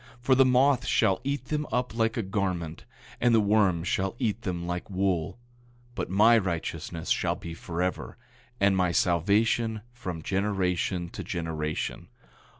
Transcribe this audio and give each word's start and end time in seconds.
8:8 0.21 0.21
For 0.21 0.33
the 0.33 0.45
moth 0.45 0.85
shall 0.87 1.21
eat 1.23 1.45
them 1.49 1.67
up 1.71 1.93
like 1.95 2.17
a 2.17 2.23
garment, 2.23 2.85
and 3.19 3.35
the 3.35 3.39
worm 3.39 3.83
shall 3.83 4.15
eat 4.17 4.41
them 4.41 4.65
like 4.65 4.89
wool. 4.89 5.37
But 5.93 6.09
my 6.09 6.39
righteousness 6.39 7.11
shall 7.11 7.35
be 7.35 7.53
forever, 7.53 8.17
and 8.59 8.75
my 8.75 8.93
salvation 8.93 9.81
from 9.93 10.23
generation 10.23 11.09
to 11.09 11.23
generation. 11.23 12.07